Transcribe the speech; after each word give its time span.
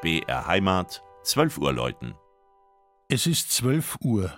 BR 0.00 0.46
Heimat, 0.46 1.02
12 1.24 1.58
Uhr 1.58 1.72
läuten. 1.72 2.14
Es 3.08 3.26
ist 3.26 3.50
12 3.50 3.96
Uhr. 4.00 4.32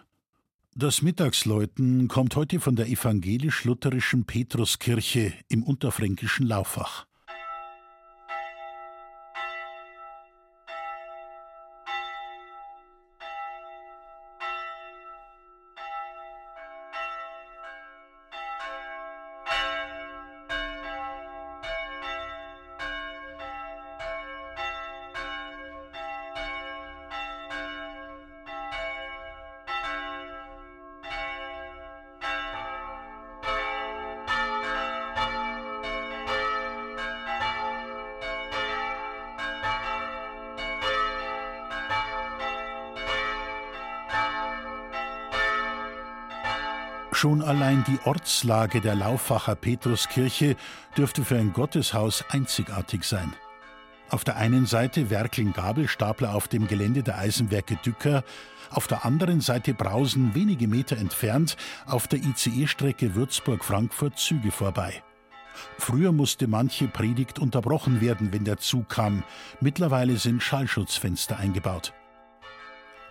Das 0.75 1.03
Mittagsläuten 1.03 2.09
kommt 2.09 2.35
heute 2.35 2.61
von 2.61 2.77
der 2.77 2.87
evangelisch-lutherischen 2.87 4.25
Petruskirche 4.25 5.35
im 5.51 5.63
unterfränkischen 5.63 6.47
Laufach. 6.47 7.05
Schon 47.21 47.43
allein 47.43 47.85
die 47.87 47.99
Ortslage 48.07 48.81
der 48.81 48.95
Lauffacher 48.95 49.55
Petruskirche 49.55 50.57
dürfte 50.97 51.23
für 51.23 51.37
ein 51.37 51.53
Gotteshaus 51.53 52.25
einzigartig 52.31 53.05
sein. 53.05 53.35
Auf 54.09 54.25
der 54.25 54.39
einen 54.39 54.65
Seite 54.65 55.11
werkeln 55.11 55.53
Gabelstapler 55.53 56.35
auf 56.35 56.49
dem 56.49 56.67
Gelände 56.67 57.03
der 57.03 57.19
Eisenwerke 57.19 57.77
Dücker, 57.77 58.25
auf 58.71 58.87
der 58.87 59.05
anderen 59.05 59.43
Seite 59.43 59.75
brausen 59.75 60.35
wenige 60.35 60.67
Meter 60.67 60.97
entfernt 60.97 61.59
auf 61.85 62.09
der 62.09 62.21
ICE-Strecke 62.21 63.15
Würzburg-Frankfurt 63.15 64.19
Züge 64.19 64.51
vorbei. 64.51 65.03
Früher 65.77 66.13
musste 66.13 66.47
manche 66.47 66.89
Predigt 66.89 67.39
unterbrochen 67.39 68.01
werden, 68.01 68.33
wenn 68.33 68.45
der 68.45 68.57
Zug 68.57 68.89
kam. 68.89 69.25
Mittlerweile 69.61 70.17
sind 70.17 70.43
Schallschutzfenster 70.43 71.37
eingebaut. 71.37 71.93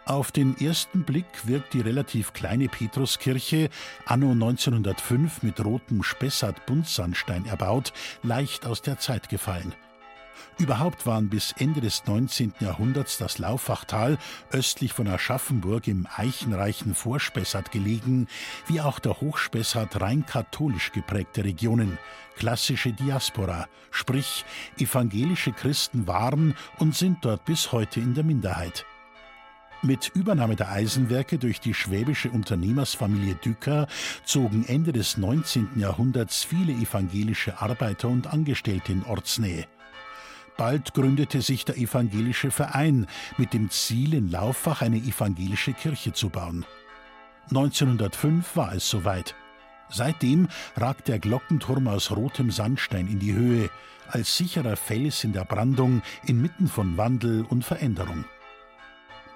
Auf 0.10 0.32
den 0.32 0.58
ersten 0.58 1.04
Blick 1.04 1.28
wirkt 1.46 1.76
die 1.76 1.82
relativ 1.82 2.34
kleine 2.34 2.68
Petruskirche, 2.68 3.70
anno 4.06 4.32
1905 4.32 5.44
mit 5.44 5.64
rotem 5.64 6.02
Spessart-Buntsandstein 6.02 7.46
erbaut, 7.46 7.94
leicht 8.24 8.66
aus 8.66 8.82
der 8.82 8.98
Zeit 8.98 9.30
gefallen. 9.30 9.76
Überhaupt 10.58 11.06
waren 11.06 11.30
bis 11.30 11.54
Ende 11.60 11.80
des 11.80 12.08
19. 12.08 12.56
Jahrhunderts 12.60 13.20
das 13.20 13.38
Lauffachtal 13.38 14.18
östlich 14.52 14.94
von 14.94 15.08
Aschaffenburg 15.08 15.88
im 15.88 16.08
eichenreichen 16.18 16.96
Vorspessart 16.96 17.70
gelegen, 17.70 18.28
wie 18.66 18.82
auch 18.82 18.98
der 18.98 19.22
Hochspessart 19.22 20.02
rein 20.02 20.26
katholisch 20.26 20.92
geprägte 20.92 21.44
Regionen, 21.44 22.00
klassische 22.36 22.94
Diaspora, 22.94 23.68
sprich 23.92 24.44
evangelische 24.80 25.52
Christen 25.52 26.08
waren 26.08 26.56
und 26.80 26.96
sind 26.96 27.24
dort 27.24 27.46
bis 27.46 27.72
heute 27.72 28.00
in 28.00 28.16
der 28.16 28.24
Minderheit. 28.24 28.88
Mit 29.82 30.12
Übernahme 30.14 30.58
der 30.58 30.72
Eisenwerke 30.72 31.38
durch 31.38 31.62
die 31.62 31.74
schwäbische 31.74 32.30
Unternehmersfamilie 32.30 33.36
Dücker 33.36 33.88
zogen 34.26 34.66
Ende 34.68 34.92
des 34.92 35.16
19. 35.16 35.70
Jahrhunderts 35.78 36.44
viele 36.44 36.74
evangelische 36.74 37.62
Arbeiter 37.62 38.10
und 38.10 38.28
Angestellte 38.28 38.92
in 38.92 39.04
Ortsnähe. 39.04 39.68
Bald 40.58 40.94
gründete 40.94 41.42
sich 41.42 41.64
der 41.64 41.78
evangelische 41.78 42.52
Verein 42.52 43.08
mit 43.38 43.54
dem 43.54 43.70
Ziel, 43.70 44.16
in 44.16 44.30
Lauffach 44.30 44.82
eine 44.82 44.98
evangelische 44.98 45.72
Kirche 45.72 46.12
zu 46.12 46.28
bauen. 46.28 46.66
1905 47.48 48.58
war 48.58 48.74
es 48.74 48.90
soweit. 48.90 49.34
Seitdem 49.88 50.50
ragt 50.76 51.08
der 51.08 51.20
Glockenturm 51.20 51.88
aus 51.88 52.12
rotem 52.12 52.52
Sandstein 52.52 53.08
in 53.08 53.20
die 53.20 53.34
Höhe, 53.34 53.70
als 54.10 54.36
sicherer 54.36 54.76
Fels 54.76 55.24
in 55.24 55.32
der 55.32 55.46
Brandung 55.46 56.02
inmitten 56.26 56.68
von 56.68 56.98
Wandel 56.98 57.46
und 57.46 57.64
Veränderung. 57.64 58.26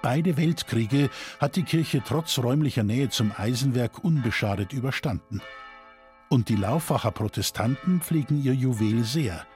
Beide 0.04 0.36
Weltkriege 0.36 1.08
hat 1.40 1.56
die 1.56 1.62
Kirche 1.62 2.02
trotz 2.06 2.38
räumlicher 2.38 2.82
Nähe 2.82 3.08
zum 3.08 3.32
Eisenwerk 3.34 4.04
unbeschadet 4.04 4.74
überstanden. 4.74 5.40
Und 6.28 6.50
die 6.50 6.56
Lauffacher 6.56 7.10
Protestanten 7.10 8.02
pflegen 8.02 8.44
ihr 8.44 8.52
Juwel 8.52 9.02
sehr. 9.02 9.46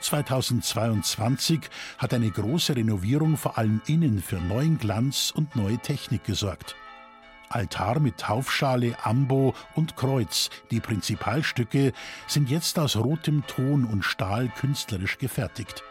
2022 0.00 1.60
hat 1.98 2.14
eine 2.14 2.30
große 2.30 2.76
Renovierung 2.76 3.36
vor 3.36 3.58
allem 3.58 3.82
innen 3.88 4.22
für 4.22 4.40
neuen 4.40 4.78
Glanz 4.78 5.34
und 5.36 5.54
neue 5.54 5.76
Technik 5.76 6.24
gesorgt. 6.24 6.76
Altar 7.50 8.00
mit 8.00 8.16
Taufschale, 8.16 8.96
Ambo 9.02 9.54
und 9.74 9.96
Kreuz, 9.96 10.48
die 10.70 10.80
Prinzipalstücke, 10.80 11.92
sind 12.26 12.48
jetzt 12.48 12.78
aus 12.78 12.96
rotem 12.96 13.46
Ton 13.46 13.84
und 13.84 14.02
Stahl 14.02 14.48
künstlerisch 14.48 15.18
gefertigt. 15.18 15.84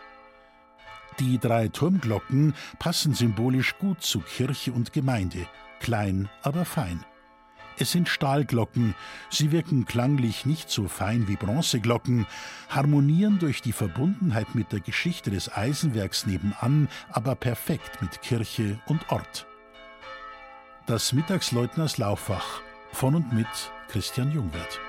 Die 1.19 1.37
drei 1.37 1.67
Turmglocken 1.67 2.53
passen 2.79 3.13
symbolisch 3.13 3.77
gut 3.77 4.01
zu 4.01 4.21
Kirche 4.21 4.71
und 4.71 4.93
Gemeinde, 4.93 5.47
klein, 5.81 6.29
aber 6.43 6.63
fein. 6.63 7.03
Es 7.77 7.91
sind 7.91 8.07
Stahlglocken, 8.07 8.95
sie 9.29 9.51
wirken 9.51 9.85
klanglich 9.85 10.45
nicht 10.45 10.69
so 10.69 10.87
fein 10.87 11.27
wie 11.27 11.35
Bronzeglocken, 11.35 12.25
harmonieren 12.69 13.37
durch 13.39 13.61
die 13.61 13.73
Verbundenheit 13.73 14.55
mit 14.55 14.71
der 14.71 14.79
Geschichte 14.79 15.29
des 15.29 15.51
Eisenwerks 15.51 16.25
nebenan, 16.25 16.87
aber 17.09 17.35
perfekt 17.35 18.01
mit 18.01 18.21
Kirche 18.21 18.79
und 18.87 19.11
Ort. 19.11 19.45
Das 20.85 21.11
Mittagsleutners 21.11 21.97
Lauffach 21.97 22.61
von 22.91 23.15
und 23.15 23.33
mit 23.33 23.47
Christian 23.89 24.31
Jungwirth. 24.31 24.79